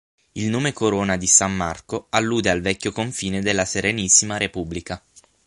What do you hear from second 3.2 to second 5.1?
della Serenissima Repubblica.